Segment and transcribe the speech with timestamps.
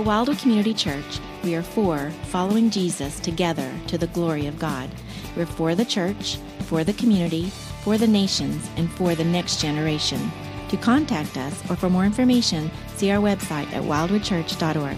[0.00, 4.88] At Wildwood Community Church, we are for following Jesus together to the glory of God.
[5.36, 7.50] We're for the church, for the community,
[7.84, 10.32] for the nations, and for the next generation.
[10.70, 14.96] To contact us or for more information, see our website at wildwoodchurch.org.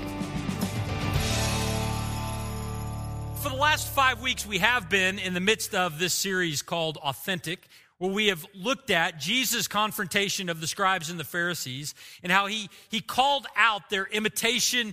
[3.41, 6.99] For the last five weeks, we have been in the midst of this series called
[6.99, 7.67] Authentic,
[8.03, 12.47] where we have looked at Jesus' confrontation of the scribes and the Pharisees and how
[12.47, 14.93] he, he called out their imitation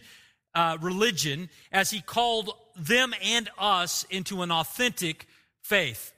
[0.53, 5.25] uh, religion as he called them and us into an authentic
[5.63, 6.13] faith.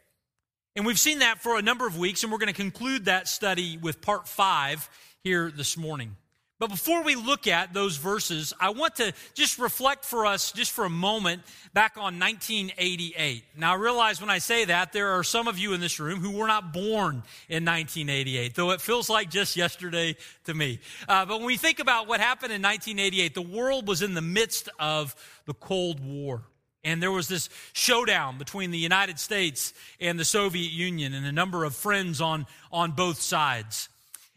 [0.76, 3.30] And we've seen that for a number of weeks, and we're going to conclude that
[3.30, 4.90] study with part five
[5.24, 6.18] here this morning.
[6.62, 10.70] But before we look at those verses, I want to just reflect for us, just
[10.70, 11.42] for a moment,
[11.74, 13.44] back on 1988.
[13.58, 16.20] Now, I realize when I say that, there are some of you in this room
[16.20, 20.78] who were not born in 1988, though it feels like just yesterday to me.
[21.10, 24.22] Uh, but when we think about what happened in 1988, the world was in the
[24.22, 25.16] midst of
[25.48, 26.44] the Cold War.
[26.84, 31.32] And there was this showdown between the United States and the Soviet Union and a
[31.32, 33.90] number of friends on, on both sides.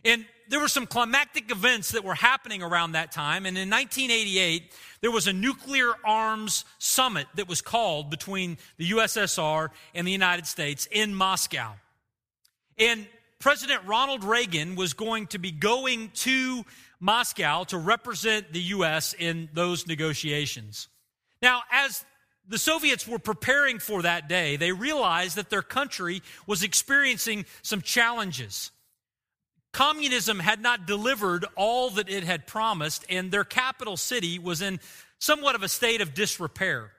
[0.06, 3.46] And there were some climactic events that were happening around that time.
[3.46, 9.68] And in 1988, there was a nuclear arms summit that was called between the USSR
[9.94, 11.72] and the United States in Moscow.
[12.78, 13.06] And
[13.38, 16.64] President Ronald Reagan was going to be going to
[17.00, 19.14] Moscow to represent the U.S.
[19.18, 20.88] in those negotiations.
[21.42, 22.04] Now, as
[22.48, 27.82] the Soviets were preparing for that day, they realized that their country was experiencing some
[27.82, 28.70] challenges.
[29.74, 34.78] Communism had not delivered all that it had promised, and their capital city was in
[35.18, 36.92] somewhat of a state of disrepair.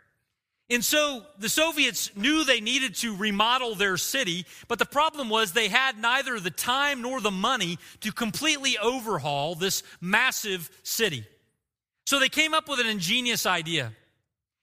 [0.69, 5.53] And so the Soviets knew they needed to remodel their city, but the problem was
[5.53, 11.25] they had neither the time nor the money to completely overhaul this massive city.
[12.05, 13.93] So they came up with an ingenious idea.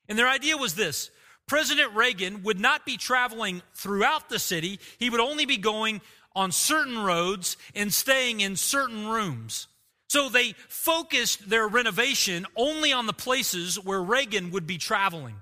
[0.07, 1.11] And their idea was this
[1.47, 6.03] President Reagan would not be traveling throughout the city, he would only be going
[6.35, 9.69] on certain roads and staying in certain rooms.
[10.09, 15.37] So they focused their renovation only on the places where Reagan would be traveling.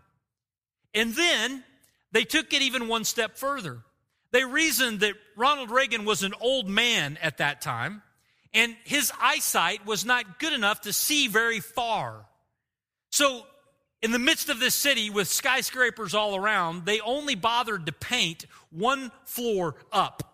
[0.95, 1.65] And then
[2.13, 3.79] they took it even one step further.
[4.33, 8.03] They reasoned that Ronald Reagan was an old man at that time,
[8.55, 12.27] and his eyesight was not good enough to see very far.
[13.11, 13.45] So,
[14.03, 18.47] in the midst of this city with skyscrapers all around, they only bothered to paint
[18.71, 20.31] one floor up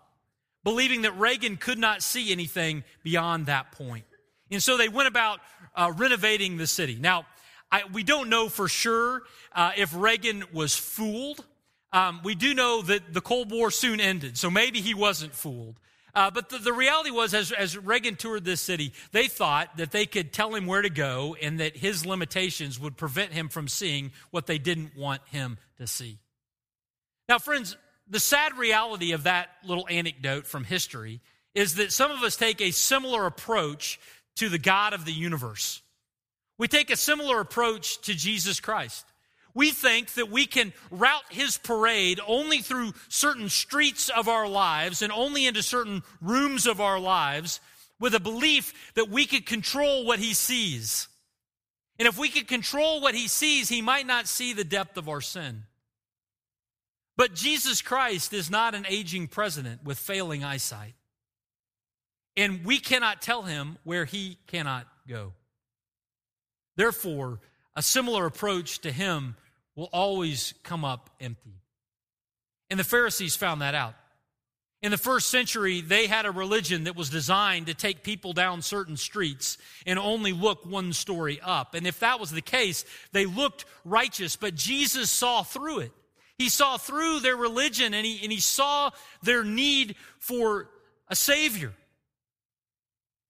[0.66, 4.04] believing that Reagan could not see anything beyond that point.
[4.50, 5.38] And so they went about
[5.76, 6.96] uh, renovating the city.
[7.00, 7.24] Now,
[7.70, 9.22] I, we don't know for sure
[9.52, 11.44] uh, if Reagan was fooled.
[11.92, 15.78] Um, we do know that the Cold War soon ended, so maybe he wasn't fooled.
[16.16, 19.92] Uh, but the, the, reality was, as, as Reagan toured this city, they thought that
[19.92, 23.68] they could tell him where to go and that his limitations would prevent him from
[23.68, 26.18] seeing what they didn't want him to see.
[27.28, 27.76] Now, friends,
[28.08, 31.20] the sad reality of that little anecdote from history
[31.54, 33.98] is that some of us take a similar approach
[34.36, 35.82] to the God of the universe.
[36.58, 39.04] We take a similar approach to Jesus Christ.
[39.54, 45.00] We think that we can route his parade only through certain streets of our lives
[45.00, 47.60] and only into certain rooms of our lives
[47.98, 51.08] with a belief that we could control what he sees.
[51.98, 55.08] And if we could control what he sees, he might not see the depth of
[55.08, 55.62] our sin.
[57.16, 60.94] But Jesus Christ is not an aging president with failing eyesight.
[62.36, 65.32] And we cannot tell him where he cannot go.
[66.76, 67.40] Therefore,
[67.74, 69.36] a similar approach to him
[69.74, 71.60] will always come up empty.
[72.68, 73.94] And the Pharisees found that out.
[74.82, 78.60] In the first century, they had a religion that was designed to take people down
[78.60, 79.56] certain streets
[79.86, 81.74] and only look one story up.
[81.74, 85.92] And if that was the case, they looked righteous, but Jesus saw through it.
[86.38, 88.90] He saw through their religion and he, and he saw
[89.22, 90.68] their need for
[91.08, 91.72] a Savior.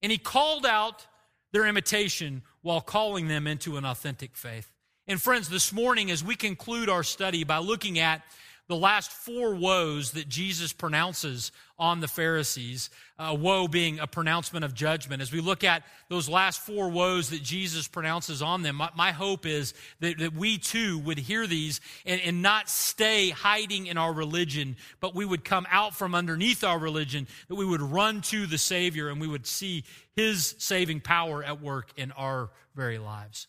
[0.03, 1.07] And he called out
[1.53, 4.73] their imitation while calling them into an authentic faith.
[5.07, 8.23] And friends, this morning, as we conclude our study by looking at
[8.69, 14.65] the last four woes that Jesus pronounces on the Pharisees, uh, woe being a pronouncement
[14.65, 15.23] of judgment.
[15.23, 19.13] As we look at those last four woes that Jesus pronounces on them, my, my
[19.13, 23.99] hope is that, that, we too would hear these and, and not stay hiding in
[23.99, 28.21] our religion, but we would come out from underneath our religion, that we would run
[28.23, 29.85] to the Savior and we would see
[30.17, 33.47] His saving power at work in our very lives.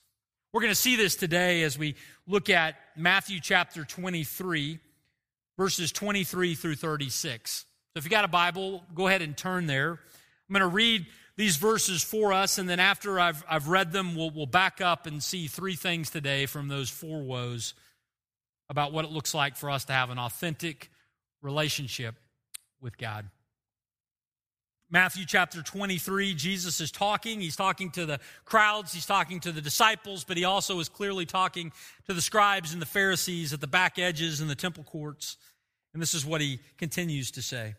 [0.54, 1.96] We're going to see this today as we
[2.28, 4.80] look at Matthew chapter 23
[5.58, 7.52] verses 23 through 36.
[7.52, 7.66] So
[7.98, 9.92] if you got a Bible, go ahead and turn there.
[9.92, 11.06] I'm going to read
[11.36, 15.06] these verses for us, and then after I've, I've read them, we'll, we'll back up
[15.06, 17.74] and see three things today from those four woes
[18.70, 20.90] about what it looks like for us to have an authentic
[21.42, 22.16] relationship
[22.82, 23.30] with God.
[24.90, 27.42] Matthew chapter 23, Jesus is talking.
[27.42, 31.26] He's talking to the crowds, he's talking to the disciples, but he also is clearly
[31.26, 31.74] talking
[32.06, 35.36] to the scribes and the Pharisees at the back edges in the temple courts.
[35.92, 37.76] And this is what he continues to say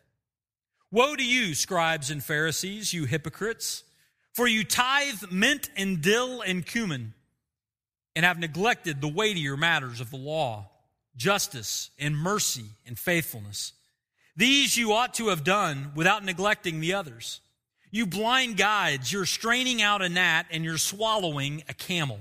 [0.90, 3.84] Woe to you, scribes and Pharisees, you hypocrites,
[4.34, 7.14] for you tithe mint and dill and cumin,
[8.16, 10.68] and have neglected the weightier matters of the law,
[11.16, 13.72] justice and mercy and faithfulness.
[14.38, 17.40] These you ought to have done without neglecting the others.
[17.90, 22.20] You blind guides, you're straining out a gnat and you're swallowing a camel.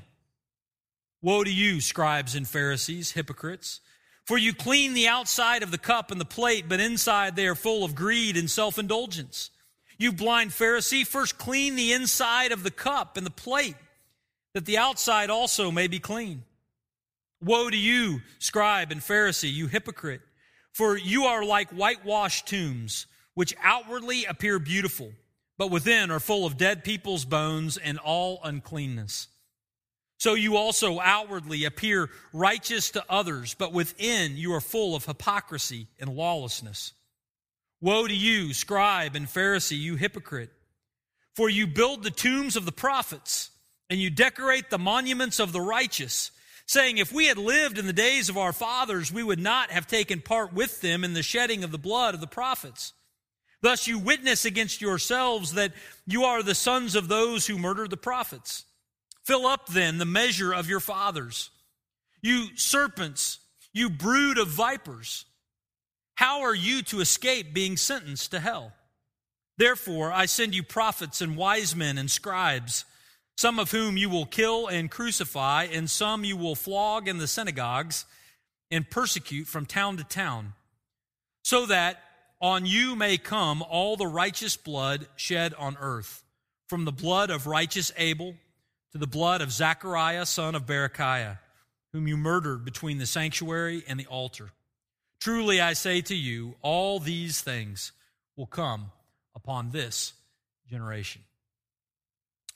[1.22, 3.81] Woe to you, scribes and Pharisees, hypocrites!
[4.25, 7.54] For you clean the outside of the cup and the plate, but inside they are
[7.54, 9.52] full of greed and self indulgence.
[10.00, 13.78] You blind Pharisee, first clean the inside of the cup and the plate,
[14.56, 16.42] that the outside also may be clean.
[17.44, 20.22] Woe to you, scribe and Pharisee, you hypocrite!
[20.78, 25.12] For you are like whitewashed tombs, which outwardly appear beautiful,
[25.58, 29.28] but within are full of dead people's bones and all uncleanness.
[30.20, 35.88] So you also outwardly appear righteous to others, but within you are full of hypocrisy
[36.00, 36.94] and lawlessness.
[37.82, 40.52] Woe to you, scribe and Pharisee, you hypocrite!
[41.36, 43.50] For you build the tombs of the prophets,
[43.90, 46.30] and you decorate the monuments of the righteous
[46.68, 49.88] saying, If we had lived in the days of our fathers, we would not have
[49.88, 52.94] taken part with them in the shedding of the blood of the prophets.
[53.62, 55.74] Thus you witness against yourselves that
[56.06, 58.66] you are the sons of those who murdered the prophets.
[59.24, 61.50] Fill up then the measure of your fathers.
[62.22, 63.40] You serpents,
[63.74, 65.25] you brood of vipers,
[66.16, 68.74] how are you to escape being sentenced to hell?
[69.58, 72.86] Therefore, I send you prophets and wise men and scribes
[73.38, 77.28] some of whom you will kill and crucify, and some you will flog in the
[77.28, 78.06] synagogues
[78.72, 80.54] and persecute from town to town,
[81.44, 82.01] so that
[82.42, 86.24] on you may come all the righteous blood shed on earth,
[86.68, 88.36] from the blood of righteous Abel
[88.92, 91.38] to the blood of Zechariah, son of Berechiah,
[91.94, 94.50] whom you murdered between the sanctuary and the altar.
[95.22, 97.92] Truly I say to you, all these things
[98.36, 98.92] will come
[99.36, 100.13] upon this
[100.69, 101.22] generation.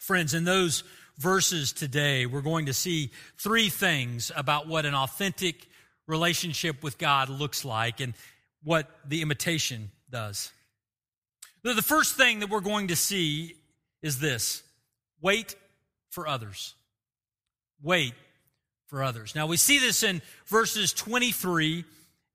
[0.02, 0.84] Friends, in those
[1.20, 5.68] verses today, we're going to see three things about what an authentic
[6.08, 8.16] relationship with God looks like and
[8.64, 10.52] what the imitation does.
[11.62, 13.54] The first thing that we're going to see
[14.02, 14.64] is this
[15.22, 15.56] weight
[16.10, 16.74] for others.
[17.84, 18.16] Weight
[18.88, 19.36] for others.
[19.36, 21.86] Now, we see this in verses 23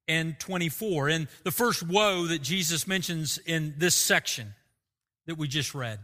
[0.06, 4.54] and 24, in the first woe that Jesus mentions in this section
[5.26, 5.98] that we just read.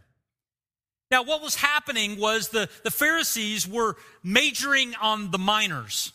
[1.13, 6.15] Now, what was happening was the, the Pharisees were majoring on the minors.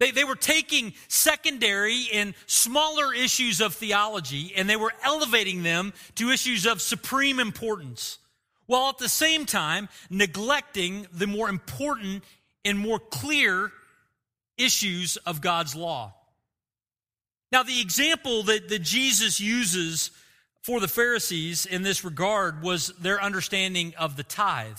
[0.00, 5.92] They, they were taking secondary and smaller issues of theology and they were elevating them
[6.16, 8.18] to issues of supreme importance,
[8.66, 12.24] while at the same time neglecting the more important
[12.64, 13.70] and more clear
[14.58, 16.14] issues of God's law.
[17.52, 20.10] Now, the example that, that Jesus uses
[20.62, 24.78] for the Pharisees in this regard was their understanding of the tithe.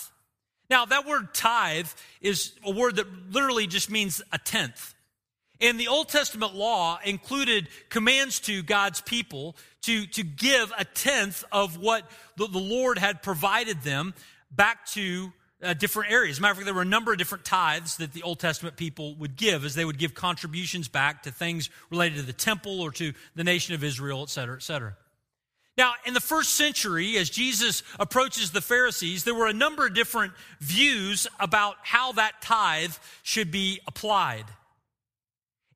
[0.70, 1.90] Now, that word tithe
[2.22, 4.96] is a word that literally just means a tenth.
[5.62, 11.44] And the Old Testament law included commands to God's people to, to give a tenth
[11.52, 14.14] of what the, the Lord had provided them
[14.52, 16.36] back to uh, different areas.
[16.36, 18.40] As a matter of fact, there were a number of different tithes that the Old
[18.40, 22.34] Testament people would give as they would give contributions back to things related to the
[22.34, 24.96] temple or to the nation of Israel, et cetera, et cetera.
[25.78, 29.96] Now, in the first century, as Jesus approaches the Pharisees, there were a number of
[29.96, 34.46] different views about how that tithe should be applied.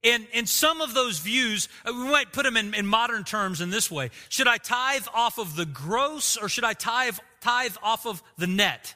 [0.03, 3.59] And, and some of those views, uh, we might put them in, in modern terms
[3.61, 4.11] in this way.
[4.29, 8.47] Should I tithe off of the gross or should I tithe, tithe off of the
[8.47, 8.93] net?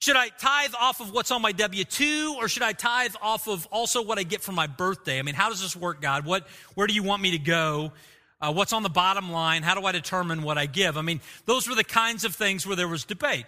[0.00, 3.48] Should I tithe off of what's on my W 2 or should I tithe off
[3.48, 5.18] of also what I get for my birthday?
[5.18, 6.24] I mean, how does this work, God?
[6.24, 7.92] What, where do you want me to go?
[8.40, 9.62] Uh, what's on the bottom line?
[9.62, 10.96] How do I determine what I give?
[10.96, 13.46] I mean, those were the kinds of things where there was debate.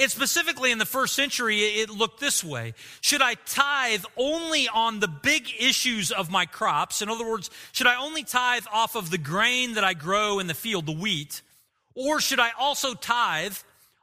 [0.00, 2.74] And specifically in the first century, it looked this way.
[3.00, 7.02] Should I tithe only on the big issues of my crops?
[7.02, 10.48] In other words, should I only tithe off of the grain that I grow in
[10.48, 11.40] the field, the wheat?
[11.94, 13.56] Or should I also tithe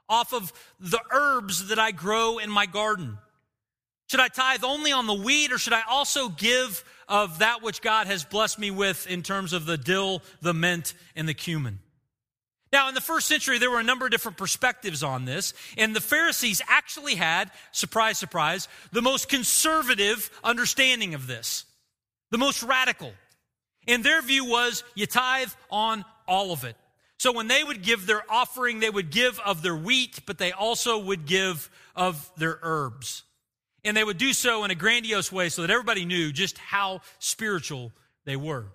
[0.08, 3.18] off of the herbs that I grow in my garden?
[4.06, 7.82] Should I tithe only on the wheat or should I also give of that which
[7.82, 11.80] God has blessed me with in terms of the dill, the mint, and the cumin.
[12.72, 15.94] Now, in the first century, there were a number of different perspectives on this, and
[15.94, 21.66] the Pharisees actually had, surprise, surprise, the most conservative understanding of this,
[22.32, 23.12] the most radical.
[23.86, 26.74] And their view was you tithe on all of it.
[27.16, 30.52] So when they would give their offering, they would give of their wheat, but they
[30.52, 33.22] also would give of their herbs.
[33.84, 37.00] And they would do so in a grandiose way so that everybody knew just how
[37.18, 37.92] spiritual
[38.24, 38.66] they were.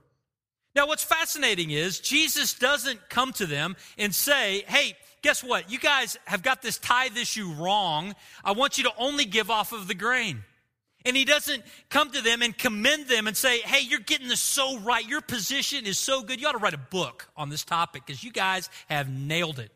[0.76, 5.72] Now, what's fascinating is Jesus doesn't come to them and say, hey, guess what?
[5.72, 8.16] You guys have got this tithe issue wrong.
[8.44, 10.44] I want you to only give off of the grain.
[11.06, 14.42] And he doesn't come to them and commend them and say, hey, you're getting this
[14.42, 15.08] so right.
[15.08, 16.40] Your position is so good.
[16.40, 19.72] You ought to write a book on this topic because you guys have nailed it.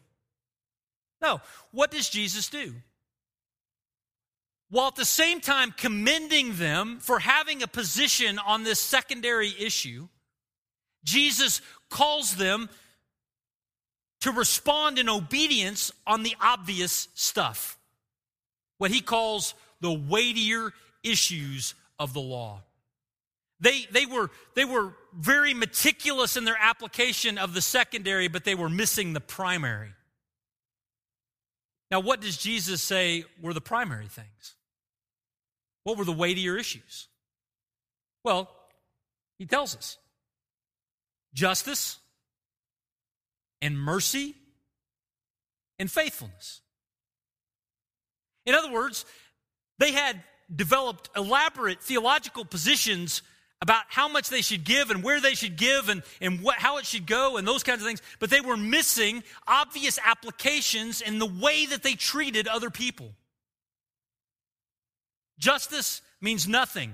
[1.22, 1.42] No.
[1.72, 2.76] What does Jesus do?
[4.74, 10.08] While at the same time commending them for having a position on this secondary issue,
[11.04, 11.62] Jesus
[11.92, 12.72] calls them
[14.22, 17.78] to respond in obedience on the obvious stuff,
[18.80, 22.64] what he calls the weightier issues of the law.
[23.60, 28.56] They, they, were, they were very meticulous in their application of the secondary, but they
[28.56, 29.94] were missing the primary.
[31.92, 34.56] Now, what does Jesus say were the primary things?
[35.84, 37.08] What were the weightier issues?
[38.24, 38.50] Well,
[39.38, 39.98] he tells us
[41.34, 41.98] justice
[43.62, 44.36] and mercy
[45.80, 46.62] and faithfulness.
[48.46, 49.06] In other words,
[49.80, 50.22] they had
[50.54, 53.22] developed elaborate theological positions
[53.62, 56.78] about how much they should give and where they should give and, and what, how
[56.78, 61.18] it should go and those kinds of things, but they were missing obvious applications in
[61.18, 63.14] the way that they treated other people.
[65.38, 66.94] Justice means nothing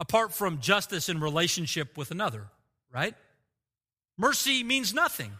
[0.00, 2.46] apart from justice in relationship with another,
[2.92, 3.14] right?
[4.16, 5.30] Mercy means nothing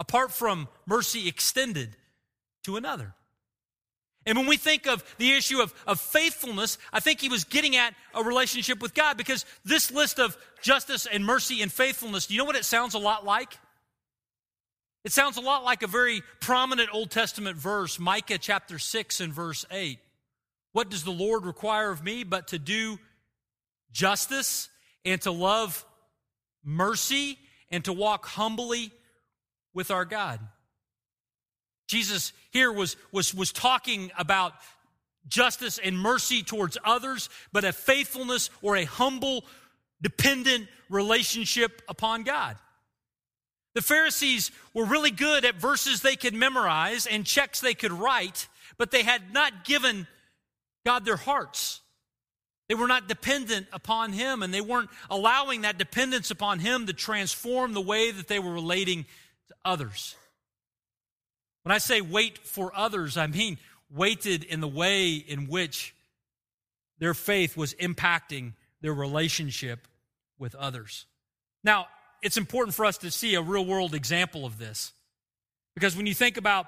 [0.00, 1.96] apart from mercy extended
[2.64, 3.14] to another.
[4.26, 7.76] And when we think of the issue of, of faithfulness, I think he was getting
[7.76, 12.34] at a relationship with God because this list of justice and mercy and faithfulness, do
[12.34, 13.58] you know what it sounds a lot like?
[15.04, 19.32] It sounds a lot like a very prominent Old Testament verse, Micah chapter 6 and
[19.32, 19.98] verse 8.
[20.74, 22.98] What does the Lord require of me but to do
[23.94, 24.68] justice
[25.06, 25.86] and to love
[26.62, 27.38] mercy
[27.70, 28.90] and to walk humbly
[29.72, 30.40] with our God.
[31.86, 34.52] Jesus here was, was, was talking about
[35.28, 39.44] justice and mercy towards others, but a faithfulness or a humble,
[40.02, 42.56] dependent relationship upon God.
[43.74, 48.48] The Pharisees were really good at verses they could memorize and checks they could write,
[48.76, 50.06] but they had not given
[50.84, 51.80] God their hearts.
[52.68, 56.92] They were not dependent upon Him, and they weren't allowing that dependence upon Him to
[56.92, 59.04] transform the way that they were relating
[59.48, 60.16] to others.
[61.62, 63.58] When I say weight for others, I mean
[63.90, 65.94] weighted in the way in which
[66.98, 69.86] their faith was impacting their relationship
[70.38, 71.06] with others.
[71.62, 71.86] Now,
[72.22, 74.92] it's important for us to see a real world example of this.
[75.74, 76.66] Because when you think about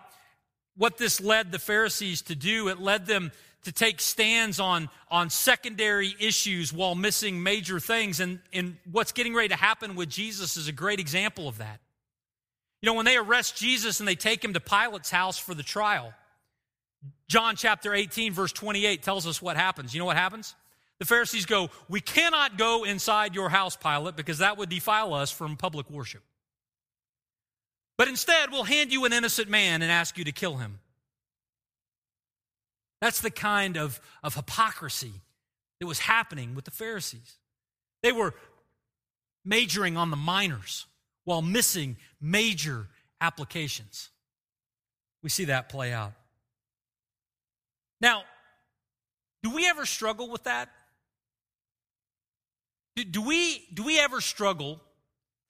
[0.77, 3.33] what this led the Pharisees to do, it led them
[3.67, 8.21] to take stands on, on secondary issues while missing major things.
[8.21, 11.81] And, and what's getting ready to happen with Jesus is a great example of that.
[12.81, 15.65] You know, when they arrest Jesus and they take him to Pilate's house for the
[15.65, 16.15] trial,
[17.27, 19.93] John chapter 18, verse 28 tells us what happens.
[19.93, 20.55] You know what happens?
[21.01, 25.33] The Pharisees go, We cannot go inside your house, Pilate, because that would defile us
[25.33, 26.23] from public worship.
[27.99, 30.79] But instead, we'll hand you an innocent man and ask you to kill him.
[33.00, 35.12] That's the kind of, of hypocrisy
[35.81, 37.38] that was happening with the Pharisees.
[38.03, 38.35] They were
[39.45, 40.87] majoring on the minors
[41.25, 42.88] while missing major
[43.21, 44.11] applications.
[45.23, 46.12] We see that play out.
[48.00, 48.23] Now,
[49.43, 50.71] do we ever struggle with that?
[52.95, 54.81] Do, do, we, do we ever struggle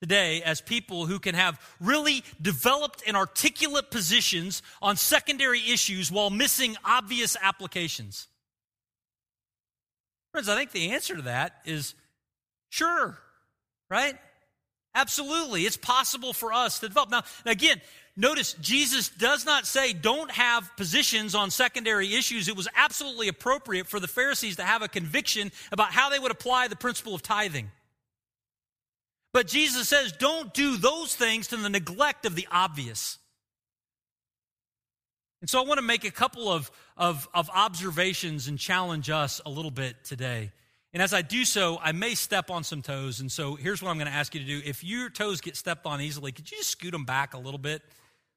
[0.01, 6.29] today as people who can have really developed and articulate positions on secondary issues while
[6.29, 8.27] missing obvious applications?
[10.31, 11.95] Friends, I think the answer to that is
[12.69, 13.17] sure,
[13.89, 14.15] right?
[14.93, 15.63] Absolutely.
[15.63, 17.11] It's possible for us to develop.
[17.11, 17.79] Now, again,
[18.15, 22.47] notice Jesus does not say don't have positions on secondary issues.
[22.47, 26.31] It was absolutely appropriate for the Pharisees to have a conviction about how they would
[26.31, 27.69] apply the principle of tithing.
[29.33, 33.17] But Jesus says, don't do those things to the neglect of the obvious.
[35.41, 39.39] And so I want to make a couple of, of, of observations and challenge us
[39.45, 40.51] a little bit today.
[40.93, 43.19] And as I do so, I may step on some toes.
[43.19, 44.61] And so here's what I'm going to ask you to do.
[44.65, 47.59] If your toes get stepped on easily, could you just scoot them back a little
[47.59, 47.83] bit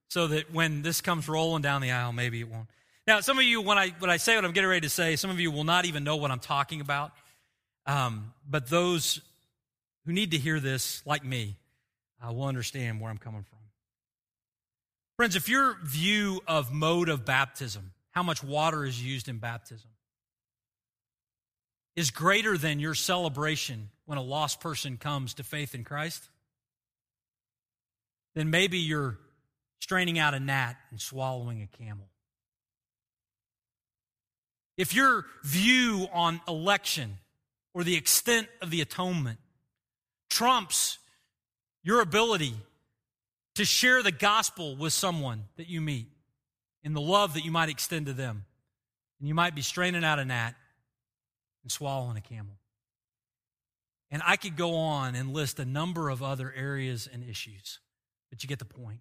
[0.08, 2.68] so that when this comes rolling down the aisle, maybe it won't.
[3.06, 5.16] Now, some of you, when I, when I say what I'm getting ready to say,
[5.16, 7.12] some of you will not even know what I'm talking about.
[7.86, 9.20] Um, but those
[10.04, 11.56] who need to hear this, like me,
[12.22, 13.58] uh, will understand where I'm coming from.
[15.16, 19.90] Friends, if your view of mode of baptism, how much water is used in baptism,
[21.96, 26.28] is greater than your celebration when a lost person comes to faith in Christ,
[28.34, 29.18] then maybe you're
[29.80, 32.08] straining out a gnat and swallowing a camel.
[34.76, 37.18] If your view on election
[37.74, 39.38] or the extent of the atonement
[40.30, 40.98] trumps
[41.82, 42.54] your ability
[43.56, 46.06] to share the gospel with someone that you meet
[46.82, 48.44] in the love that you might extend to them,
[49.18, 50.54] and you might be straining out a gnat
[51.62, 52.54] and swallowing a camel.
[54.10, 57.80] And I could go on and list a number of other areas and issues,
[58.30, 59.00] but you get the point.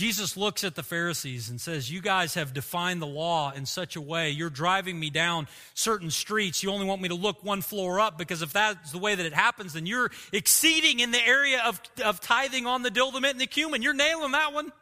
[0.00, 3.96] Jesus looks at the Pharisees and says, You guys have defined the law in such
[3.96, 4.30] a way.
[4.30, 6.62] You're driving me down certain streets.
[6.62, 9.26] You only want me to look one floor up because if that's the way that
[9.26, 13.38] it happens, then you're exceeding in the area of, of tithing on the dill, and
[13.38, 13.82] the cumin.
[13.82, 14.72] You're nailing that one.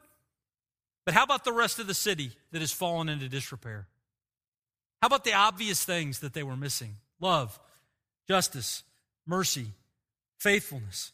[1.04, 3.88] But how about the rest of the city that has fallen into disrepair?
[5.02, 6.94] How about the obvious things that they were missing?
[7.18, 7.58] Love,
[8.28, 8.84] justice,
[9.26, 9.72] mercy,
[10.38, 11.10] faithfulness.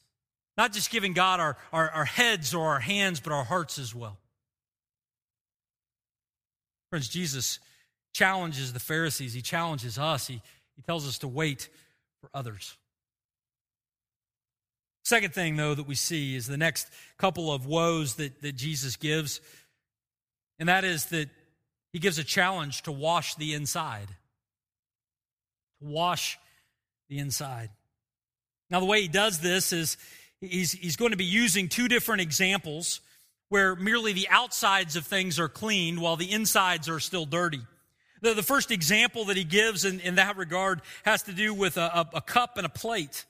[0.56, 3.94] Not just giving God our, our, our heads or our hands, but our hearts as
[3.94, 4.18] well.
[6.90, 7.58] Friends, Jesus
[8.12, 10.40] challenges the Pharisees, he challenges us, he,
[10.76, 11.68] he tells us to weight
[12.20, 12.76] for others.
[15.04, 18.96] Second thing, though, that we see is the next couple of woes that, that Jesus
[18.96, 19.40] gives,
[20.58, 21.28] and that is that
[21.92, 24.08] he gives a challenge to wash the inside.
[25.80, 26.38] To wash
[27.08, 27.70] the inside.
[28.70, 29.98] Now, the way he does this is
[30.48, 33.00] he's, he's going to be using two different examples
[33.48, 37.60] where merely the outsides of things are cleaned while the insides are still dirty.
[38.20, 41.76] The, the first example that he gives in, in that regard has to do with
[41.76, 43.24] a, a, a cup and a plate.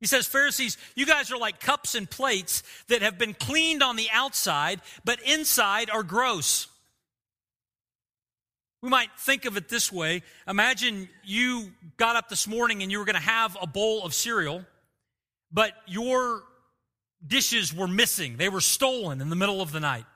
[0.00, 3.96] He says, Pharisees, you guys are like cups and plates that have been cleaned on
[3.96, 6.68] the outside, but inside are gross.
[8.82, 10.22] We might think of it this way.
[10.46, 14.12] Imagine you got up this morning and you were going to have a bowl of
[14.12, 14.64] cereal,
[15.52, 16.42] but your
[17.26, 18.36] dishes were missing.
[18.36, 20.06] They were stolen in the middle of the night.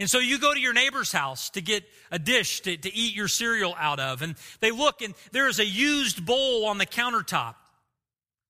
[0.00, 3.16] And so you go to your neighbor's house to get a dish to, to eat
[3.16, 4.22] your cereal out of.
[4.22, 7.56] And they look and there is a used bowl on the countertop.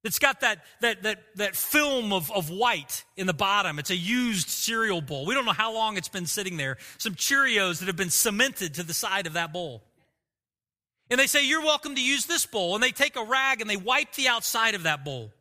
[0.05, 3.79] It's got that, that, that, that film of, of white in the bottom.
[3.79, 5.27] It's a used cereal bowl.
[5.27, 6.77] We don't know how long it's been sitting there.
[6.99, 9.83] Some Cheerios that have been cemented to the side of that bowl.
[11.11, 12.75] And they say, You're welcome to use this bowl.
[12.75, 15.33] And they take a rag and they wipe the outside of that bowl.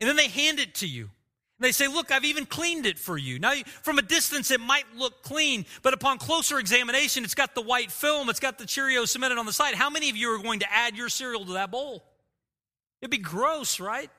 [0.00, 1.10] And then they hand it to you.
[1.58, 3.38] And they say, Look, I've even cleaned it for you.
[3.38, 7.62] Now, from a distance, it might look clean, but upon closer examination, it's got the
[7.62, 9.74] white film, it's got the Cheerios cemented on the side.
[9.74, 12.04] How many of you are going to add your cereal to that bowl?
[13.00, 14.10] It'd be gross, right?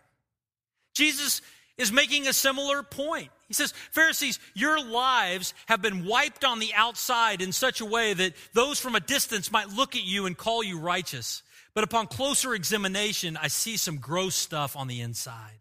[0.95, 1.41] Jesus
[1.77, 3.29] is making a similar point.
[3.47, 8.13] He says, Pharisees, your lives have been wiped on the outside in such a way
[8.13, 11.43] that those from a distance might look at you and call you righteous.
[11.73, 15.59] But upon closer examination, I see some gross stuff on the inside.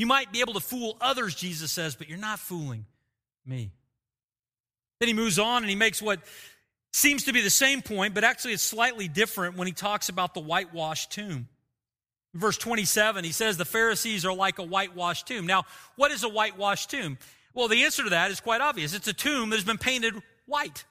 [0.00, 2.86] You might be able to fool others, Jesus says, but you're not fooling
[3.44, 3.70] me.
[4.98, 6.20] Then he moves on and he makes what
[6.90, 10.32] seems to be the same point, but actually it's slightly different when he talks about
[10.32, 11.48] the whitewashed tomb.
[12.32, 15.44] Verse 27, he says the Pharisees are like a whitewashed tomb.
[15.44, 15.64] Now,
[15.96, 17.18] what is a whitewashed tomb?
[17.52, 18.94] Well, the answer to that is quite obvious.
[18.94, 20.14] It's a tomb that has been painted
[20.46, 20.82] white,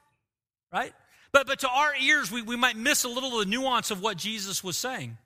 [0.71, 0.93] right?
[1.31, 4.03] But, but to our ears, we, we might miss a little of the nuance of
[4.03, 5.17] what Jesus was saying.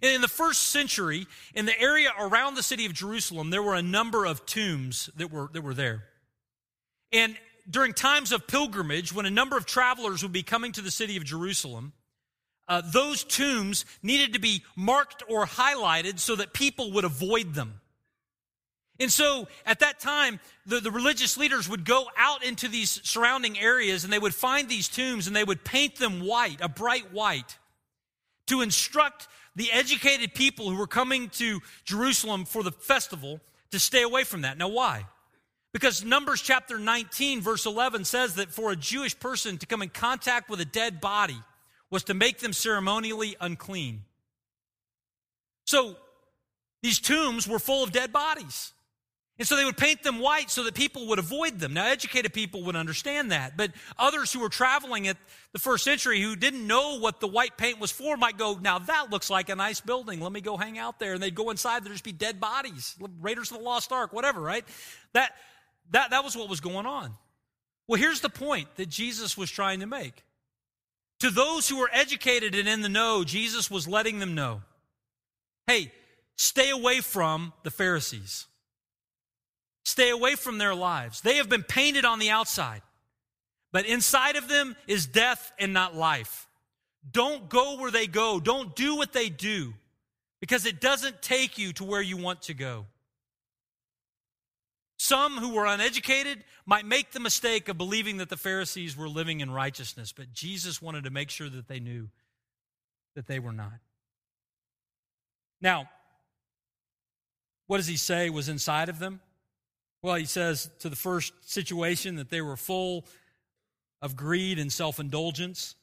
[0.00, 3.82] In the first century, in the area around the city of Jerusalem, there were a
[3.82, 6.04] number of tombs that were, that were there.
[7.12, 7.36] And
[7.68, 11.16] during times of pilgrimage, when a number of travelers would be coming to the city
[11.16, 11.92] of Jerusalem,
[12.68, 17.80] uh, those tombs needed to be marked or highlighted so that people would avoid them.
[19.00, 23.58] And so at that time, the, the religious leaders would go out into these surrounding
[23.58, 27.12] areas and they would find these tombs and they would paint them white, a bright
[27.12, 27.57] white,
[28.48, 34.02] to instruct the educated people who were coming to Jerusalem for the festival to stay
[34.02, 34.58] away from that.
[34.58, 35.06] Now, why?
[35.72, 39.90] Because Numbers chapter 19, verse 11 says that for a Jewish person to come in
[39.90, 41.40] contact with a dead body
[41.90, 44.04] was to make them ceremonially unclean.
[45.66, 45.96] So
[46.82, 48.72] these tombs were full of dead bodies.
[49.38, 51.74] And so they would paint them white so that people would avoid them.
[51.74, 55.16] Now, educated people would understand that, but others who were traveling at
[55.52, 58.80] the first century who didn't know what the white paint was for might go, Now
[58.80, 60.20] that looks like a nice building.
[60.20, 61.14] Let me go hang out there.
[61.14, 64.40] And they'd go inside, there'd just be dead bodies, Raiders of the Lost Ark, whatever,
[64.40, 64.64] right?
[65.12, 65.32] That,
[65.92, 67.14] that, that was what was going on.
[67.86, 70.24] Well, here's the point that Jesus was trying to make.
[71.20, 74.62] To those who were educated and in the know, Jesus was letting them know
[75.68, 75.92] hey,
[76.36, 78.46] stay away from the Pharisees.
[79.88, 81.22] Stay away from their lives.
[81.22, 82.82] They have been painted on the outside,
[83.72, 86.46] but inside of them is death and not life.
[87.10, 88.38] Don't go where they go.
[88.38, 89.72] Don't do what they do
[90.40, 92.84] because it doesn't take you to where you want to go.
[94.98, 99.40] Some who were uneducated might make the mistake of believing that the Pharisees were living
[99.40, 102.10] in righteousness, but Jesus wanted to make sure that they knew
[103.14, 103.80] that they were not.
[105.62, 105.88] Now,
[107.68, 109.22] what does he say was inside of them?
[110.02, 113.04] Well, he says to the first situation that they were full
[114.00, 115.74] of greed and self indulgence.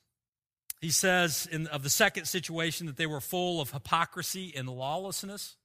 [0.82, 5.58] He says in, of the second situation that they were full of hypocrisy and lawlessness.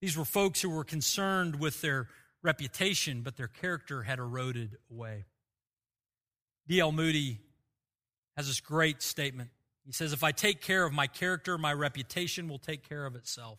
[0.00, 2.08] These were folks who were concerned with their
[2.42, 5.24] reputation, but their character had eroded away.
[6.68, 6.92] D.L.
[6.92, 7.40] Moody
[8.36, 9.50] has this great statement.
[9.84, 13.16] He says, If I take care of my character, my reputation will take care of
[13.16, 13.58] itself.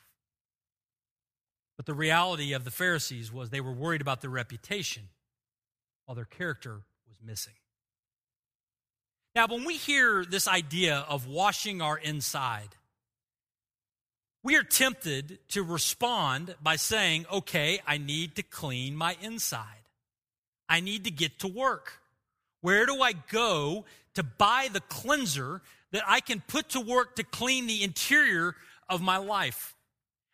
[1.80, 5.04] But the reality of the Pharisees was they were worried about their reputation
[6.04, 7.54] while their character was missing.
[9.34, 12.76] Now, when we hear this idea of washing our inside,
[14.44, 19.64] we are tempted to respond by saying, okay, I need to clean my inside.
[20.68, 22.02] I need to get to work.
[22.60, 25.62] Where do I go to buy the cleanser
[25.94, 28.58] that I can put to work to clean the interior
[28.90, 29.78] of my life?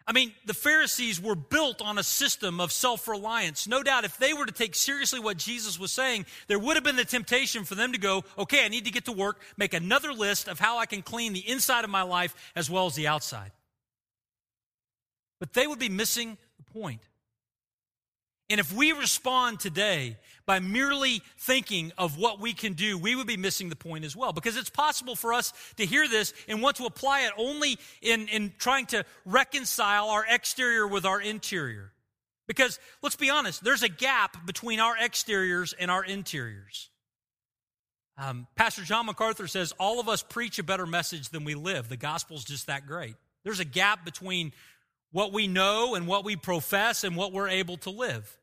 [0.08, 3.68] I mean, the Pharisees were built on a system of self reliance.
[3.68, 6.84] No doubt, if they were to take seriously what Jesus was saying, there would have
[6.84, 9.74] been the temptation for them to go, okay, I need to get to work, make
[9.74, 12.94] another list of how I can clean the inside of my life as well as
[12.94, 13.52] the outside.
[15.40, 17.02] But they would be missing the point.
[18.50, 23.26] And if we respond today by merely thinking of what we can do, we would
[23.26, 24.34] be missing the point as well.
[24.34, 28.28] Because it's possible for us to hear this and want to apply it only in,
[28.28, 31.92] in trying to reconcile our exterior with our interior.
[32.48, 36.90] Because let's be honest, there's a gap between our exteriors and our interiors.
[38.18, 41.90] Um, Pastor John MacArthur says, All of us preach a better message than we live.
[41.90, 43.16] The gospel's just that great.
[43.44, 44.54] There's a gap between
[45.12, 48.38] what we know and what we profess and what we're able to live.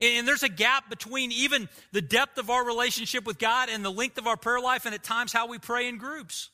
[0.00, 3.90] And there's a gap between even the depth of our relationship with God and the
[3.90, 6.50] length of our prayer life, and at times how we pray in groups.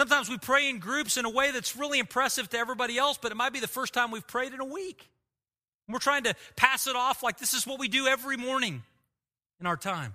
[0.00, 3.30] Sometimes we pray in groups in a way that's really impressive to everybody else, but
[3.30, 5.08] it might be the first time we've prayed in a week.
[5.88, 8.82] We're trying to pass it off like this is what we do every morning
[9.60, 10.14] in our time.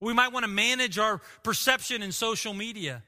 [0.00, 3.04] We might want to manage our perception in social media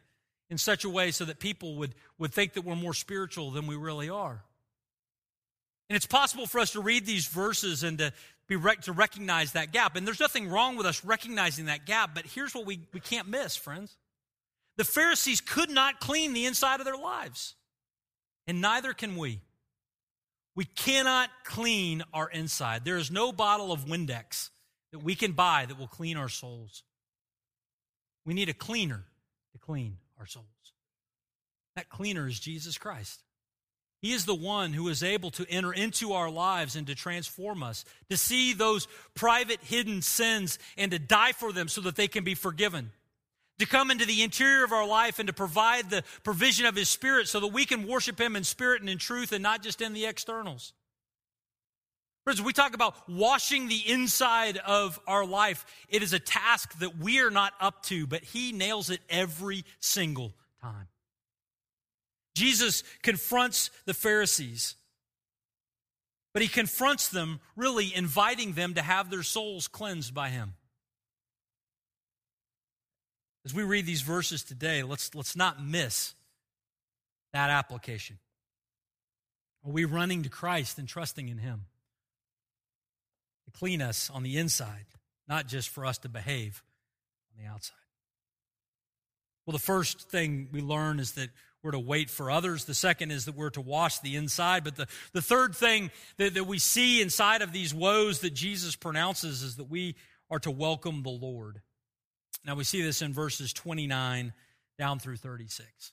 [0.50, 3.66] in such a way so that people would, would think that we're more spiritual than
[3.66, 4.43] we really are.
[5.88, 8.12] And it's possible for us to read these verses and to
[8.48, 9.96] be rec- to recognize that gap.
[9.96, 13.28] And there's nothing wrong with us recognizing that gap, but here's what we, we can't
[13.28, 13.96] miss, friends.
[14.76, 17.54] The Pharisees could not clean the inside of their lives,
[18.46, 19.40] and neither can we.
[20.56, 22.84] We cannot clean our inside.
[22.84, 24.50] There is no bottle of Windex
[24.92, 26.84] that we can buy that will clean our souls.
[28.24, 29.04] We need a cleaner
[29.52, 30.46] to clean our souls.
[31.74, 33.23] That cleaner is Jesus Christ.
[34.04, 37.62] He is the one who is able to enter into our lives and to transform
[37.62, 42.06] us, to see those private hidden sins and to die for them so that they
[42.06, 42.90] can be forgiven,
[43.60, 46.90] to come into the interior of our life and to provide the provision of His
[46.90, 49.80] Spirit so that we can worship Him in spirit and in truth and not just
[49.80, 50.74] in the externals.
[52.24, 55.64] Friends, we talk about washing the inside of our life.
[55.88, 59.64] It is a task that we are not up to, but He nails it every
[59.80, 60.88] single time.
[62.34, 64.74] Jesus confronts the Pharisees,
[66.32, 70.54] but he confronts them, really inviting them to have their souls cleansed by him.
[73.44, 76.14] As we read these verses today, let's, let's not miss
[77.32, 78.18] that application.
[79.64, 81.66] Are we running to Christ and trusting in him
[83.44, 84.86] to clean us on the inside,
[85.28, 86.62] not just for us to behave
[87.30, 87.76] on the outside?
[89.46, 91.28] Well, the first thing we learn is that
[91.64, 92.66] we're to weight for others.
[92.66, 94.64] The second is that we're to wash the inside.
[94.64, 98.76] But the, the third thing that, that we see inside of these woes that Jesus
[98.76, 99.96] pronounces is that we
[100.30, 101.62] are to welcome the Lord.
[102.44, 104.34] Now we see this in verses 29
[104.78, 105.92] down through 36.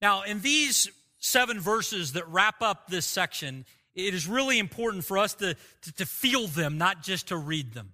[0.00, 5.18] Now, in these seven verses that wrap up this section, it is really important for
[5.18, 7.92] us to, to, to feel them, not just to read them.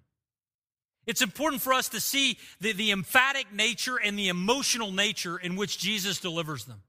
[1.07, 5.57] It's important for us to see the, the emphatic nature and the emotional nature in
[5.57, 6.81] which Jesus delivers them.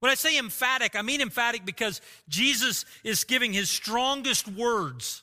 [0.00, 5.22] When I say emphatic, I mean emphatic because Jesus is giving his strongest words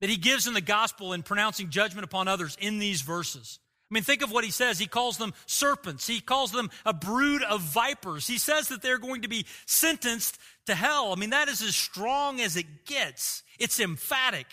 [0.00, 3.58] that he gives in the gospel in pronouncing judgment upon others in these verses.
[3.90, 4.78] I mean, think of what he says.
[4.78, 6.06] He calls them serpents.
[6.06, 8.26] He calls them a brood of vipers.
[8.26, 11.12] He says that they're going to be sentenced to hell.
[11.12, 13.42] I mean, that is as strong as it gets.
[13.58, 14.46] It's emphatic.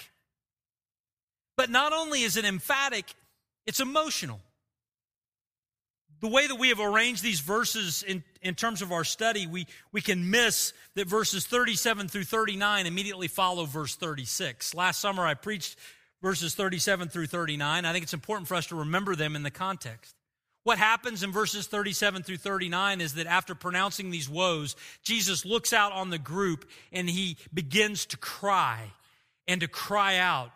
[1.56, 3.14] But not only is it emphatic,
[3.66, 4.40] it's emotional.
[6.22, 9.66] The way that we have arranged these verses in, in terms of our study, we,
[9.92, 14.76] we can miss that verses 37 through 39 immediately follow verse 36.
[14.76, 15.78] Last summer, I preached
[16.22, 17.86] verses 37 through 39.
[17.86, 20.16] I think it's important for us to remember them in the context.
[20.64, 25.74] What happens in verses 37 through 39 is that after pronouncing these woes, Jesus looks
[25.74, 28.92] out on the group and he begins to cry
[29.48, 30.52] and to cry out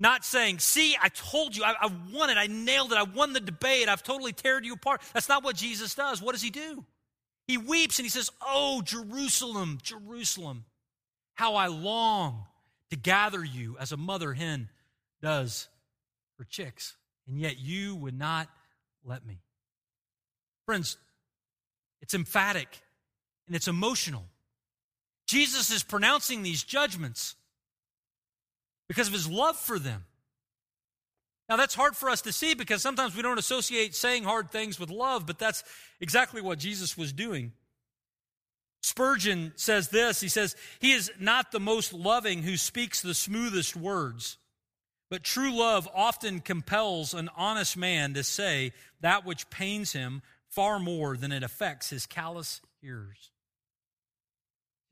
[0.00, 3.32] not saying, see, I told you, I, I won it, I nailed it, I won
[3.32, 5.02] the debate, I've totally teared you apart.
[5.12, 6.22] That's not what Jesus does.
[6.22, 6.84] What does he do?
[7.46, 10.64] He weeps and he says, Oh, Jerusalem, Jerusalem,
[11.34, 12.44] how I long
[12.90, 14.68] to gather you as a mother hen
[15.20, 15.68] does
[16.38, 18.48] her chicks, and yet you would not
[19.04, 19.40] let me.
[20.66, 20.96] Friends,
[22.00, 22.82] it's emphatic
[23.46, 24.24] and it's emotional.
[25.26, 27.34] Jesus is pronouncing these judgments
[28.88, 30.04] because of his love for them.
[31.48, 34.78] Now, that's hard for us to see because sometimes we don't associate saying hard things
[34.78, 35.64] with love, but that's
[36.00, 37.52] exactly what Jesus was doing.
[38.82, 43.74] Spurgeon says this He says, He is not the most loving who speaks the smoothest
[43.74, 44.36] words,
[45.10, 50.78] but true love often compels an honest man to say that which pains him far
[50.78, 53.30] more than it affects his callous ears.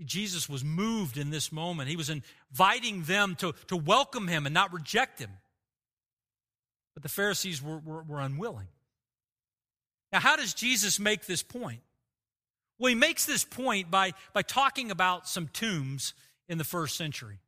[0.04, 1.88] Jesus was moved in this moment.
[1.88, 5.30] He was inviting them to, to welcome him and not reject him.
[6.94, 8.68] But the Pharisees were, were, were unwilling.
[10.12, 11.80] Now, how does Jesus make this point?
[12.78, 16.14] Well, he makes this point by, by talking about some tombs
[16.48, 17.38] in the first century.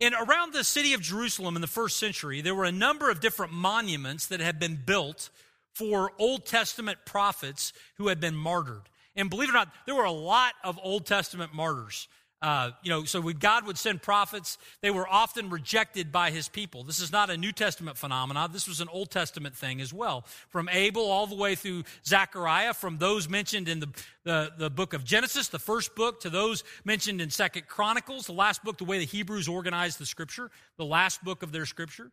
[0.00, 3.20] And around the city of Jerusalem in the first century, there were a number of
[3.20, 5.30] different monuments that had been built
[5.74, 8.88] for Old Testament prophets who had been martyred.
[9.16, 12.08] And believe it or not, there were a lot of Old Testament martyrs.
[12.42, 16.48] Uh, you know, so when God would send prophets, they were often rejected by his
[16.48, 16.84] people.
[16.84, 18.52] This is not a New Testament phenomenon.
[18.52, 20.26] This was an Old Testament thing as well.
[20.50, 23.88] From Abel all the way through Zechariah, from those mentioned in the,
[24.24, 28.32] the, the book of Genesis, the first book, to those mentioned in Second Chronicles, the
[28.32, 32.10] last book, the way the Hebrews organized the scripture, the last book of their scripture.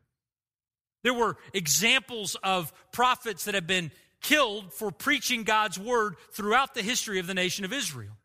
[1.04, 3.92] There were examples of prophets that have been
[4.24, 8.18] killed for preaching God's word throughout the history of the nation of Israel.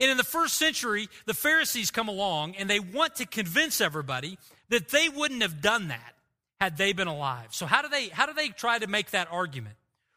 [0.00, 4.38] And in the first century, the Pharisees come along and they want to convince everybody
[4.68, 6.14] that they wouldn't have done that
[6.60, 7.48] had they been alive.
[7.50, 9.74] So how do they how do they try to make that argument?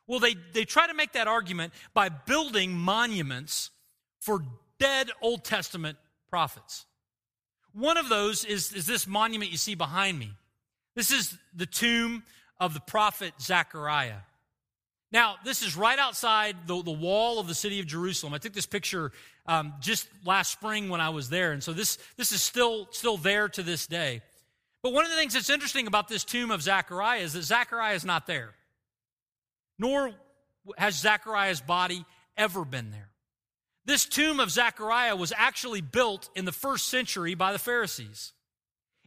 [0.07, 3.71] Well, they, they try to make that argument by building monuments
[4.19, 4.43] for
[4.77, 5.97] dead Old Testament
[6.29, 6.85] prophets.
[7.73, 10.33] One of those is, is this monument you see behind me.
[10.95, 12.23] This is the tomb
[12.59, 14.17] of the prophet Zechariah.
[15.11, 18.33] Now, this is right outside the, the wall of the city of Jerusalem.
[18.33, 19.11] I took this picture
[19.45, 23.17] um, just last spring when I was there, and so this, this is still, still
[23.17, 24.21] there to this day.
[24.83, 27.95] But one of the things that's interesting about this tomb of Zechariah is that Zechariah
[27.95, 28.53] is not there,
[29.77, 30.11] nor
[30.77, 32.05] has Zechariah's body
[32.37, 33.09] ever been there.
[33.85, 38.31] This tomb of Zechariah was actually built in the first century by the Pharisees.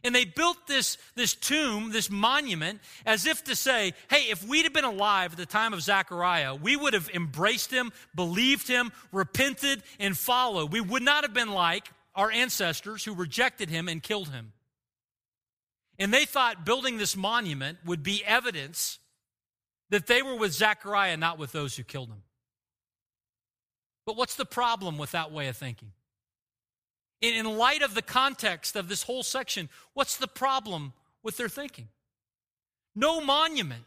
[0.05, 4.61] And they built this, this tomb, this monument, as if to say, hey, if we'd
[4.65, 8.91] have been alive at the time of Zechariah, we would have embraced him, believed him,
[9.11, 10.71] repented, and followed.
[10.71, 14.53] We would not have been like our ancestors who rejected him and killed him.
[15.97, 18.99] And they thought building this monument would be evidence
[19.89, 22.21] that they were with Zechariah, not with those who killed him.
[24.05, 25.93] But what's the problem with that way of thinking?
[27.33, 31.87] In light of the context of this whole section, what's the problem with their thinking?
[32.95, 33.83] No monument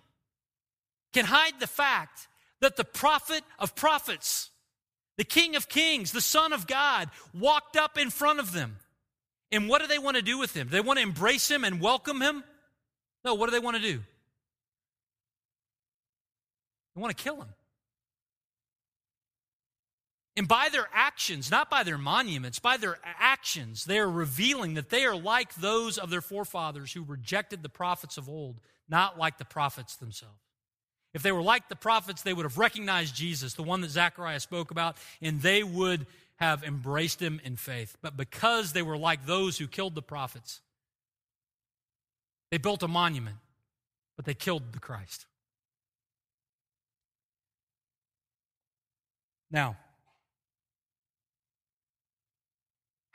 [1.12, 2.28] can hide the fact
[2.60, 4.50] that the prophet of prophets,
[5.16, 8.76] the king of kings, the son of God, walked up in front of them.
[9.50, 10.66] And what do they want to do with him?
[10.66, 12.44] Do they want to embrace him and welcome him?
[13.24, 14.00] No, what do they want to do?
[16.94, 17.48] They want to kill him.
[20.38, 24.88] And by their actions, not by their monuments, by their actions, they are revealing that
[24.88, 29.38] they are like those of their forefathers who rejected the prophets of old, not like
[29.38, 30.38] the prophets themselves.
[31.12, 34.38] If they were like the prophets, they would have recognized Jesus, the one that Zechariah
[34.38, 37.96] spoke about, and they would have embraced him in faith.
[38.00, 40.60] But because they were like those who killed the prophets,
[42.52, 43.38] they built a monument,
[44.14, 45.26] but they killed the Christ.
[49.50, 49.76] Now,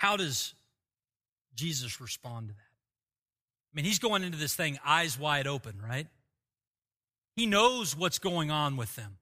[0.03, 0.53] how does
[1.55, 2.59] Jesus respond to that?
[2.59, 6.07] I mean, he's going into this thing eyes wide open, right?
[7.37, 9.15] He knows what's going on with them.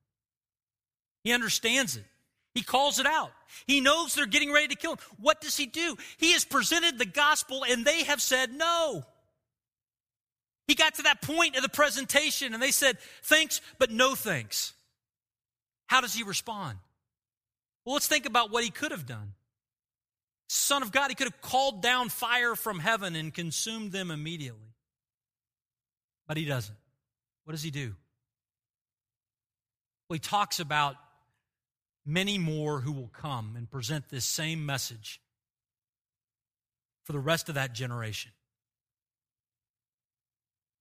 [1.23, 2.05] He understands it.
[2.55, 3.31] He calls it out.
[3.67, 4.97] He knows they're getting ready to kill him.
[5.19, 5.97] What does he do?
[6.17, 9.03] He has presented the gospel and they have said no.
[10.67, 14.73] He got to that point of the presentation and they said, thanks, but no thanks.
[15.85, 16.79] How does he respond?
[17.85, 19.33] Well, let's think about what he could have done.
[20.53, 24.75] Son of God, he could have called down fire from heaven and consumed them immediately.
[26.27, 26.75] But he doesn't.
[27.45, 27.95] What does he do?
[30.09, 30.97] Well, he talks about
[32.05, 35.21] many more who will come and present this same message
[37.05, 38.33] for the rest of that generation.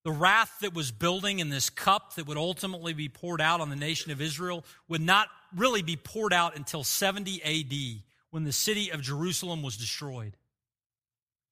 [0.02, 3.70] The wrath that was building in this cup that would ultimately be poured out on
[3.70, 8.53] the nation of Israel would not really be poured out until 70 AD when the
[8.53, 10.37] city of Jerusalem was destroyed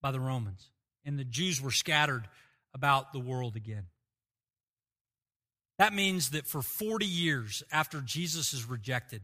[0.01, 0.71] by the Romans
[1.05, 2.29] and the Jews were scattered
[2.75, 3.87] about the world again.
[5.79, 9.23] That means that for 40 years after Jesus is rejected,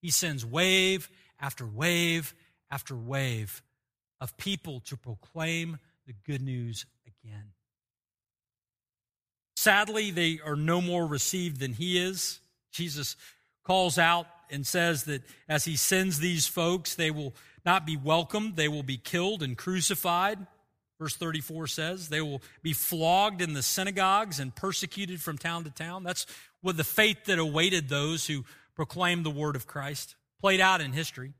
[0.00, 1.08] he sends wave
[1.40, 2.34] after wave
[2.70, 3.62] after wave
[4.20, 7.52] of people to proclaim the good news again.
[9.56, 12.40] Sadly, they are no more received than he is.
[12.72, 13.16] Jesus
[13.64, 18.56] calls out and says that as he sends these folks, they will not be welcomed,
[18.56, 20.46] they will be killed and crucified.
[20.98, 25.70] Verse 34 says, they will be flogged in the synagogues and persecuted from town to
[25.70, 26.04] town.
[26.04, 26.26] That's
[26.60, 28.44] what the fate that awaited those who
[28.76, 31.32] proclaimed the word of Christ, played out in history.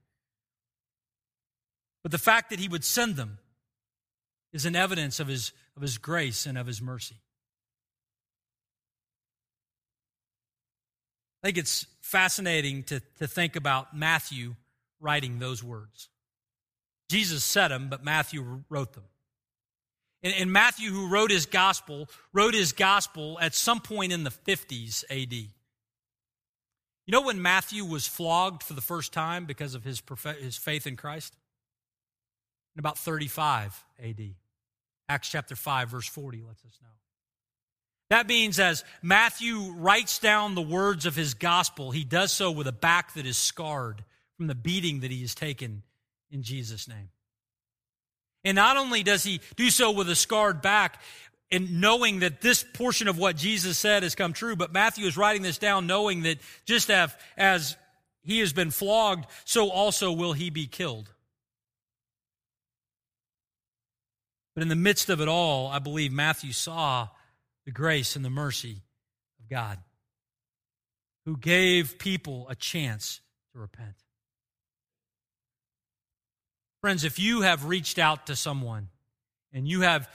[2.02, 3.38] But the fact that he would send them
[4.52, 7.16] is an evidence of his, of his grace and of his mercy.
[11.42, 14.56] I think it's fascinating to, to think about Matthew
[15.00, 16.10] writing those words.
[17.08, 19.04] Jesus said them, but Matthew wrote them.
[20.22, 24.30] And, and Matthew, who wrote his gospel, wrote his gospel at some point in the
[24.30, 25.32] 50s AD.
[25.32, 25.48] You
[27.08, 30.02] know when Matthew was flogged for the first time because of his,
[30.40, 31.34] his faith in Christ?
[32.74, 34.20] In about 35 AD.
[35.08, 36.88] Acts chapter 5, verse 40 lets us know.
[38.12, 42.66] That means as Matthew writes down the words of his gospel, he does so with
[42.66, 44.04] a back that is scarred
[44.36, 45.82] from the beating that he has taken
[46.30, 47.08] in Jesus' name.
[48.44, 51.00] And not only does he do so with a scarred back,
[51.50, 55.16] and knowing that this portion of what Jesus said has come true, but Matthew is
[55.16, 57.78] writing this down knowing that just as, as
[58.20, 61.10] he has been flogged, so also will he be killed.
[64.54, 67.08] But in the midst of it all, I believe Matthew saw
[67.64, 68.82] the grace and the mercy
[69.40, 69.78] of God,
[71.24, 73.20] who gave people a chance
[73.52, 73.94] to repent.
[76.80, 78.88] Friends, if you have reached out to someone
[79.52, 80.10] and you have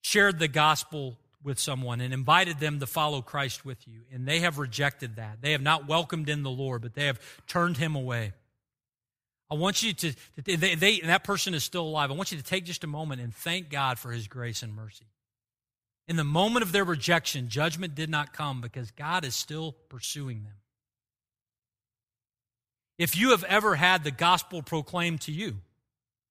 [0.00, 4.40] shared the gospel with someone and invited them to follow Christ with you, and they
[4.40, 7.94] have rejected that, they have not welcomed in the Lord, but they have turned him
[7.94, 8.32] away.
[9.48, 12.10] I want you to, they, they, that person is still alive.
[12.10, 14.74] I want you to take just a moment and thank God for his grace and
[14.74, 15.04] mercy.
[16.08, 20.42] In the moment of their rejection, judgment did not come because God is still pursuing
[20.44, 20.54] them.
[22.98, 25.56] If you have ever had the gospel proclaimed to you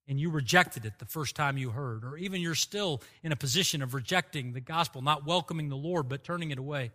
[0.07, 3.35] and you rejected it the first time you heard, or even you're still in a
[3.35, 6.91] position of rejecting the gospel, not welcoming the Lord, but turning it away,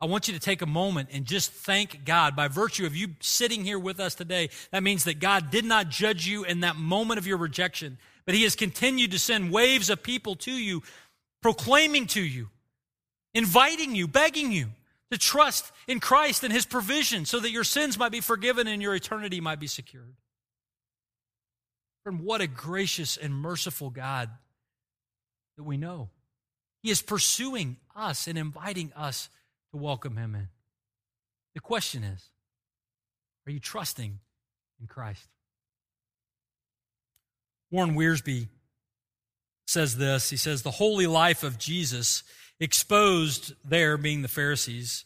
[0.00, 2.34] I want you to take a moment and just thank God.
[2.34, 5.90] By virtue of you sitting here with us today, that means that God did not
[5.90, 9.90] judge you in that moment of your rejection, but He has continued to send waves
[9.90, 10.82] of people to you
[11.42, 12.48] proclaiming to you,
[13.34, 14.68] inviting you, begging you
[15.10, 18.80] to trust in Christ and his provision so that your sins might be forgiven and
[18.80, 20.14] your eternity might be secured.
[22.04, 24.30] Friend, what a gracious and merciful God
[25.56, 26.08] that we know.
[26.82, 29.28] He is pursuing us and inviting us
[29.70, 30.48] to welcome him in.
[31.54, 32.24] The question is
[33.46, 34.18] are you trusting
[34.80, 35.28] in Christ?
[37.70, 38.48] Warren Wiersbe
[39.72, 42.22] says this He says, The holy life of Jesus
[42.60, 45.04] exposed their, being the Pharisees,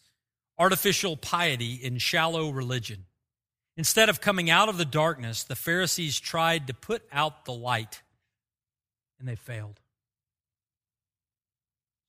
[0.58, 3.06] artificial piety in shallow religion.
[3.78, 8.02] Instead of coming out of the darkness, the Pharisees tried to put out the light,
[9.18, 9.80] and they failed.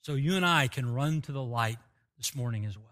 [0.01, 1.77] So you and I can run to the light
[2.17, 2.85] this morning as well.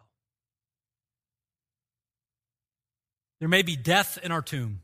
[3.40, 4.82] There may be death in our tomb.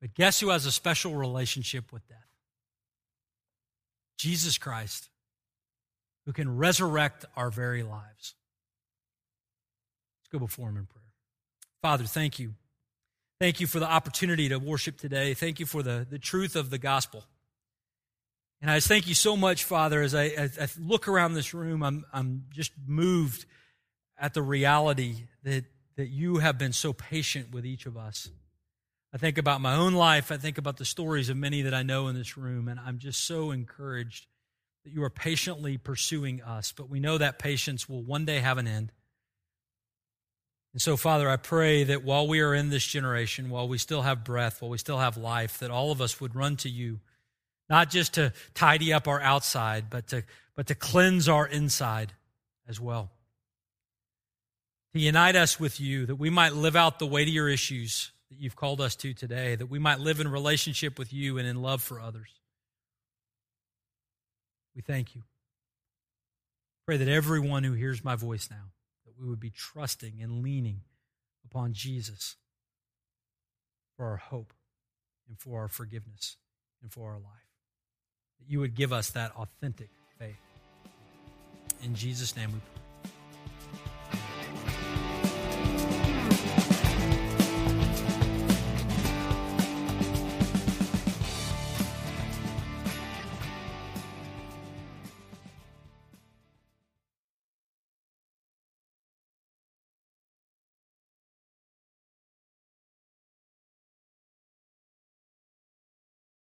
[0.00, 2.27] But guess who has a special relationship with death?
[4.18, 5.08] Jesus Christ,
[6.26, 8.34] who can resurrect our very lives.
[10.20, 11.04] Let's go before him in prayer.
[11.80, 12.54] Father, thank you.
[13.40, 15.32] Thank you for the opportunity to worship today.
[15.32, 17.24] Thank you for the, the truth of the gospel.
[18.60, 21.84] And I thank you so much, Father, as I, as I look around this room,
[21.84, 23.46] I'm, I'm just moved
[24.18, 25.64] at the reality that,
[25.96, 28.28] that you have been so patient with each of us.
[29.12, 30.30] I think about my own life.
[30.30, 32.98] I think about the stories of many that I know in this room, and I'm
[32.98, 34.26] just so encouraged
[34.84, 36.72] that you are patiently pursuing us.
[36.72, 38.92] But we know that patience will one day have an end.
[40.74, 44.02] And so, Father, I pray that while we are in this generation, while we still
[44.02, 47.00] have breath, while we still have life, that all of us would run to you,
[47.70, 52.12] not just to tidy up our outside, but to, but to cleanse our inside
[52.68, 53.10] as well.
[54.92, 58.56] To unite us with you, that we might live out the weightier issues that you've
[58.56, 61.82] called us to today, that we might live in relationship with you and in love
[61.82, 62.28] for others.
[64.74, 65.22] We thank you.
[66.86, 68.72] Pray that everyone who hears my voice now,
[69.04, 70.82] that we would be trusting and leaning
[71.44, 72.36] upon Jesus
[73.96, 74.52] for our hope
[75.28, 76.36] and for our forgiveness
[76.82, 77.24] and for our life.
[78.38, 80.36] That you would give us that authentic faith.
[81.82, 82.77] In Jesus' name we pray.